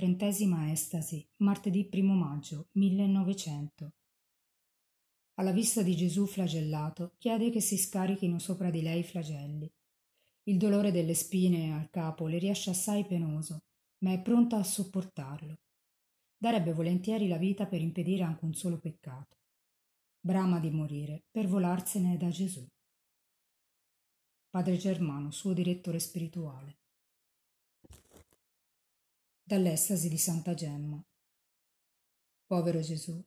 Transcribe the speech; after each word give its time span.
Trentesima 0.00 0.72
estasi, 0.72 1.22
martedì 1.42 1.84
primo 1.84 2.14
maggio 2.14 2.68
1900. 2.72 3.92
Alla 5.34 5.52
vista 5.52 5.82
di 5.82 5.94
Gesù 5.94 6.24
flagellato, 6.24 7.16
chiede 7.18 7.50
che 7.50 7.60
si 7.60 7.76
scarichino 7.76 8.38
sopra 8.38 8.70
di 8.70 8.80
lei 8.80 9.00
i 9.00 9.04
flagelli. 9.04 9.70
Il 10.44 10.56
dolore 10.56 10.90
delle 10.90 11.12
spine 11.12 11.74
al 11.74 11.90
capo 11.90 12.28
le 12.28 12.38
riesce 12.38 12.70
assai 12.70 13.04
penoso, 13.04 13.64
ma 13.98 14.14
è 14.14 14.22
pronta 14.22 14.56
a 14.56 14.64
sopportarlo. 14.64 15.58
Darebbe 16.34 16.72
volentieri 16.72 17.28
la 17.28 17.36
vita 17.36 17.66
per 17.66 17.82
impedire 17.82 18.22
anche 18.22 18.46
un 18.46 18.54
solo 18.54 18.78
peccato. 18.78 19.36
Brama 20.18 20.60
di 20.60 20.70
morire 20.70 21.24
per 21.30 21.46
volarsene 21.46 22.16
da 22.16 22.30
Gesù. 22.30 22.66
Padre 24.48 24.78
Germano, 24.78 25.30
suo 25.30 25.52
direttore 25.52 25.98
spirituale 25.98 26.79
dall'estasi 29.50 30.08
di 30.08 30.16
Santa 30.16 30.54
Gemma. 30.54 31.04
Povero 32.46 32.80
Gesù, 32.80 33.20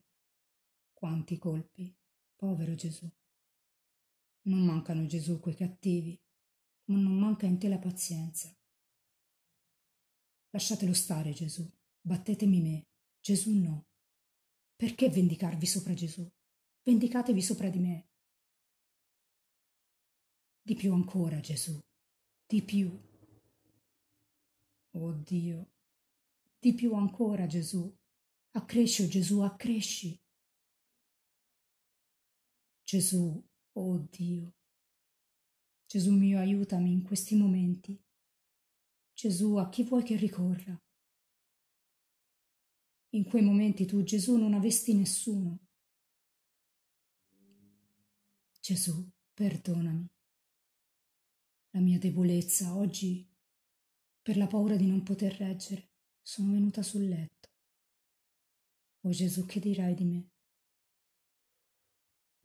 quanti 0.93 1.37
colpi, 1.37 1.93
povero 2.33 2.75
Gesù. 2.75 3.11
Non 4.43 4.63
mancano 4.63 5.05
Gesù 5.05 5.41
quei 5.41 5.53
cattivi, 5.53 6.17
ma 6.85 6.97
non 6.97 7.19
manca 7.19 7.45
in 7.45 7.59
te 7.59 7.67
la 7.67 7.77
pazienza. 7.77 8.57
Lasciatelo 10.51 10.93
stare 10.93 11.33
Gesù, 11.33 11.69
battetemi 11.99 12.61
me, 12.61 12.87
Gesù 13.19 13.51
no. 13.59 13.87
Perché 14.77 15.09
vendicarvi 15.09 15.65
sopra 15.65 15.93
Gesù? 15.93 16.25
Vendicatevi 16.83 17.41
sopra 17.41 17.67
di 17.67 17.79
me. 17.79 18.09
Di 20.61 20.75
più 20.75 20.93
ancora 20.93 21.41
Gesù, 21.41 21.77
di 22.45 22.61
più. 22.61 22.97
Oh 24.91 25.11
Dio, 25.11 25.72
di 26.63 26.73
più 26.73 26.93
ancora, 26.93 27.45
Gesù. 27.45 27.93
Accresci, 28.51 29.03
oh 29.03 29.07
Gesù, 29.07 29.39
accresci. 29.41 30.17
Gesù, 32.85 33.45
oh 33.73 33.97
Dio. 34.09 34.55
Gesù 35.85 36.13
mio, 36.13 36.39
aiutami 36.39 36.93
in 36.93 37.03
questi 37.03 37.35
momenti. 37.35 38.01
Gesù, 39.13 39.55
a 39.55 39.67
chi 39.67 39.83
vuoi 39.83 40.03
che 40.03 40.15
ricorra? 40.15 40.81
In 43.09 43.25
quei 43.25 43.43
momenti 43.43 43.85
tu, 43.85 44.01
Gesù, 44.03 44.37
non 44.37 44.53
avesti 44.53 44.93
nessuno. 44.93 45.67
Gesù, 48.61 49.05
perdonami. 49.33 50.09
La 51.71 51.81
mia 51.81 51.99
debolezza 51.99 52.73
oggi, 52.77 53.29
per 54.21 54.37
la 54.37 54.47
paura 54.47 54.77
di 54.77 54.87
non 54.87 55.03
poter 55.03 55.33
reggere, 55.33 55.92
sono 56.23 56.53
venuta 56.53 56.81
sul 56.81 57.07
letto. 57.07 57.49
O 59.01 59.09
Gesù, 59.11 59.45
che 59.45 59.59
dirai 59.59 59.93
di 59.93 60.05
me? 60.05 60.29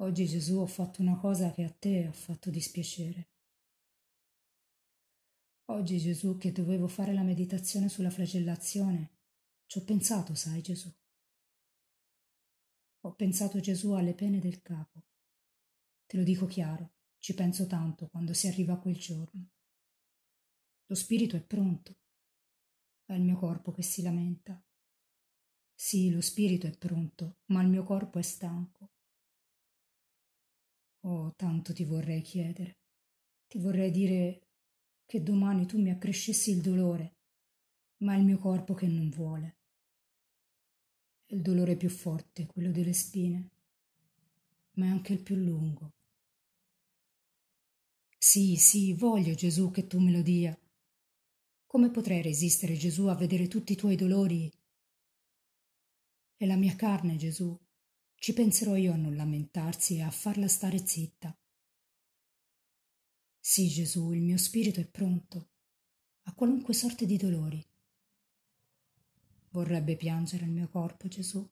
Oggi 0.01 0.27
Gesù 0.27 0.59
ho 0.59 0.67
fatto 0.67 1.01
una 1.01 1.17
cosa 1.17 1.53
che 1.53 1.62
a 1.65 1.71
te 1.71 2.05
ha 2.06 2.12
fatto 2.12 2.51
dispiacere. 2.51 3.29
Oggi 5.67 5.99
Gesù 5.99 6.37
che 6.37 6.51
dovevo 6.51 6.89
fare 6.89 7.12
la 7.12 7.23
meditazione 7.23 7.89
sulla 7.89 8.11
flagellazione, 8.11 9.17
ci 9.67 9.79
ho 9.79 9.84
pensato, 9.84 10.34
sai 10.34 10.61
Gesù. 10.61 10.93
Ho 13.03 13.15
pensato 13.15 13.61
Gesù 13.61 13.93
alle 13.93 14.15
pene 14.15 14.41
del 14.41 14.61
capo. 14.61 15.05
Te 16.06 16.17
lo 16.17 16.25
dico 16.25 16.47
chiaro, 16.47 16.95
ci 17.19 17.34
penso 17.34 17.67
tanto 17.67 18.09
quando 18.09 18.33
si 18.34 18.49
arriva 18.49 18.75
a 18.75 18.79
quel 18.79 18.97
giorno. 18.97 19.51
Lo 20.87 20.95
spirito 20.95 21.37
è 21.37 21.43
pronto, 21.43 21.97
è 23.09 23.14
il 23.14 23.23
mio 23.23 23.37
corpo 23.37 23.73
che 23.73 23.83
si 23.83 24.03
lamenta. 24.03 24.62
Sì, 25.75 26.11
lo 26.11 26.20
spirito 26.20 26.67
è 26.67 26.77
pronto, 26.77 27.39
ma 27.47 27.62
il 27.62 27.69
mio 27.69 27.83
corpo 27.83 28.19
è 28.19 28.23
stanco. 28.23 28.91
Oh, 31.00 31.33
tanto 31.34 31.72
ti 31.72 31.84
vorrei 31.84 32.21
chiedere. 32.21 32.81
Ti 33.47 33.59
vorrei 33.60 33.91
dire 33.91 34.49
che 35.06 35.22
domani 35.22 35.65
tu 35.65 35.81
mi 35.81 35.88
accrescessi 35.88 36.50
il 36.50 36.60
dolore, 36.60 37.16
ma 37.99 38.12
è 38.12 38.19
il 38.19 38.25
mio 38.27 38.37
corpo 38.37 38.75
che 38.75 38.87
non 38.87 39.09
vuole. 39.09 39.56
È 41.25 41.32
il 41.32 41.41
dolore 41.41 41.77
più 41.77 41.88
forte, 41.88 42.44
quello 42.44 42.71
delle 42.71 42.93
spine, 42.93 43.49
ma 44.72 44.84
è 44.84 44.88
anche 44.91 45.15
il 45.15 45.22
più 45.22 45.37
lungo. 45.37 45.94
Sì, 48.19 48.56
sì, 48.56 48.93
voglio 48.93 49.32
Gesù 49.32 49.71
che 49.71 49.87
tu 49.87 49.99
me 49.99 50.11
lo 50.11 50.21
dia 50.21 50.55
come 51.78 51.91
potrei 51.91 52.22
resistere, 52.22 52.75
Gesù, 52.75 53.06
a 53.06 53.15
vedere 53.15 53.47
tutti 53.47 53.71
i 53.71 53.77
tuoi 53.77 53.94
dolori? 53.94 54.53
È 56.34 56.44
la 56.44 56.56
mia 56.56 56.75
carne, 56.75 57.15
Gesù. 57.15 57.56
Ci 58.16 58.33
penserò 58.33 58.75
io 58.75 58.93
a 58.93 58.97
non 58.97 59.15
lamentarsi 59.15 59.94
e 59.94 60.03
a 60.03 60.11
farla 60.11 60.49
stare 60.49 60.84
zitta. 60.84 61.38
Sì, 63.38 63.69
Gesù, 63.69 64.11
il 64.11 64.22
mio 64.22 64.38
spirito 64.38 64.81
è 64.81 64.87
pronto 64.87 65.50
a 66.22 66.34
qualunque 66.34 66.75
sorte 66.75 67.06
di 67.06 67.17
dolori. 67.17 67.65
Vorrebbe 69.50 69.94
piangere 69.94 70.47
il 70.47 70.50
mio 70.50 70.67
corpo, 70.67 71.06
Gesù. 71.06 71.49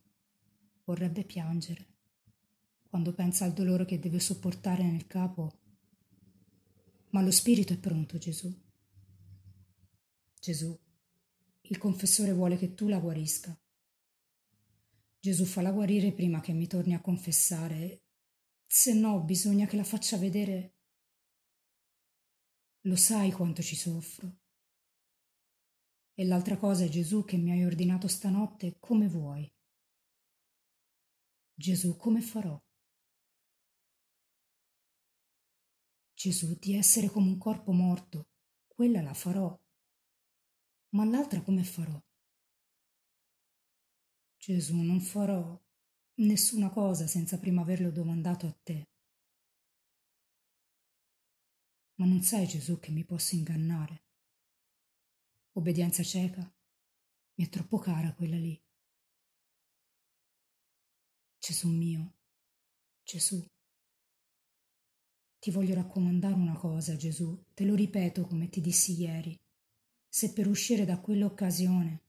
Vorrebbe 0.86 1.22
piangere. 1.22 1.86
Quando 2.82 3.12
pensa 3.12 3.44
al 3.44 3.52
dolore 3.52 3.84
che 3.84 4.00
deve 4.00 4.18
sopportare 4.18 4.82
nel 4.82 5.06
capo. 5.06 5.60
Ma 7.10 7.22
lo 7.22 7.30
spirito 7.30 7.72
è 7.72 7.78
pronto, 7.78 8.18
Gesù. 8.18 8.64
Gesù, 10.46 10.80
il 11.62 11.76
confessore 11.76 12.32
vuole 12.32 12.56
che 12.56 12.72
tu 12.74 12.86
la 12.86 13.00
guarisca. 13.00 13.60
Gesù 15.18 15.44
falla 15.44 15.72
guarire 15.72 16.12
prima 16.12 16.40
che 16.40 16.52
mi 16.52 16.68
torni 16.68 16.94
a 16.94 17.00
confessare, 17.00 18.04
se 18.64 18.94
no 18.94 19.24
bisogna 19.24 19.66
che 19.66 19.74
la 19.74 19.82
faccia 19.82 20.16
vedere. 20.18 20.76
Lo 22.82 22.94
sai 22.94 23.32
quanto 23.32 23.60
ci 23.60 23.74
soffro. 23.74 24.36
E 26.14 26.24
l'altra 26.24 26.56
cosa 26.56 26.84
è 26.84 26.88
Gesù 26.88 27.24
che 27.24 27.36
mi 27.36 27.50
hai 27.50 27.64
ordinato 27.64 28.06
stanotte 28.06 28.76
come 28.78 29.08
vuoi. 29.08 29.52
Gesù, 31.54 31.96
come 31.96 32.20
farò? 32.20 32.56
Gesù, 36.14 36.56
di 36.56 36.76
essere 36.76 37.08
come 37.08 37.30
un 37.30 37.36
corpo 37.36 37.72
morto, 37.72 38.28
quella 38.68 39.02
la 39.02 39.12
farò 39.12 39.52
ma 40.96 41.04
l'altra 41.04 41.42
come 41.42 41.62
farò? 41.62 42.02
Gesù, 44.38 44.76
non 44.80 45.00
farò 45.00 45.62
nessuna 46.20 46.70
cosa 46.70 47.06
senza 47.06 47.38
prima 47.38 47.60
averlo 47.60 47.90
domandato 47.90 48.46
a 48.46 48.58
te. 48.62 48.88
Ma 51.96 52.06
non 52.06 52.22
sai, 52.22 52.46
Gesù, 52.46 52.80
che 52.80 52.92
mi 52.92 53.04
posso 53.04 53.34
ingannare. 53.34 54.04
Obbedienza 55.52 56.02
cieca 56.02 56.50
mi 57.34 57.44
è 57.44 57.48
troppo 57.50 57.76
cara 57.76 58.14
quella 58.14 58.36
lì. 58.36 58.58
Gesù 61.38 61.68
mio, 61.68 62.14
Gesù, 63.02 63.46
ti 65.38 65.50
voglio 65.50 65.74
raccomandare 65.74 66.34
una 66.34 66.56
cosa, 66.56 66.96
Gesù, 66.96 67.44
te 67.52 67.64
lo 67.66 67.74
ripeto 67.74 68.26
come 68.26 68.48
ti 68.48 68.62
dissi 68.62 68.98
ieri 68.98 69.38
se 70.16 70.32
per 70.32 70.48
uscire 70.48 70.86
da 70.86 70.98
quell'occasione, 70.98 72.00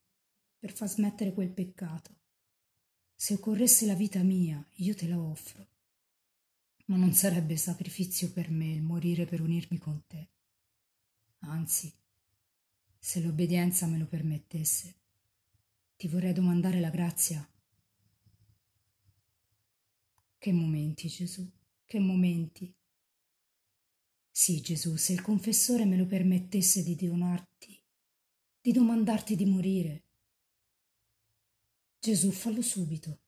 per 0.57 0.71
far 0.71 0.87
smettere 0.87 1.33
quel 1.33 1.51
peccato, 1.51 2.15
se 3.13 3.33
occorresse 3.33 3.85
la 3.85 3.95
vita 3.95 4.23
mia, 4.23 4.65
io 4.75 4.95
te 4.95 5.09
la 5.09 5.19
offro. 5.19 5.67
Ma 6.85 6.95
non 6.95 7.11
sarebbe 7.11 7.57
sacrificio 7.57 8.31
per 8.31 8.49
me 8.49 8.71
il 8.71 8.81
morire 8.81 9.25
per 9.25 9.41
unirmi 9.41 9.77
con 9.77 10.05
te. 10.07 10.29
Anzi, 11.39 11.93
se 12.97 13.19
l'obbedienza 13.19 13.87
me 13.87 13.97
lo 13.97 14.07
permettesse, 14.07 14.95
ti 15.97 16.07
vorrei 16.07 16.31
domandare 16.31 16.79
la 16.79 16.89
grazia. 16.89 17.45
Che 20.37 20.53
momenti, 20.53 21.09
Gesù, 21.09 21.45
che 21.83 21.99
momenti. 21.99 22.73
Sì, 24.31 24.61
Gesù, 24.61 24.95
se 24.95 25.11
il 25.11 25.21
confessore 25.21 25.83
me 25.83 25.97
lo 25.97 26.05
permettesse 26.05 26.83
di 26.83 26.95
donarti 26.95 27.76
di 28.67 28.73
domandarti 28.73 29.37
di 29.37 29.45
morire. 29.45 30.03
Gesù, 31.99 32.31
fallo 32.31 32.61
subito. 32.61 33.21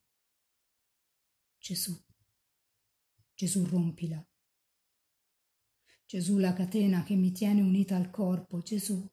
Gesù, 1.57 1.97
Gesù, 3.33 3.63
rompila. 3.63 4.21
Gesù, 6.05 6.39
la 6.39 6.51
catena 6.51 7.03
che 7.03 7.15
mi 7.15 7.31
tiene 7.31 7.61
unita 7.61 7.95
al 7.95 8.09
corpo, 8.09 8.59
Gesù, 8.59 9.09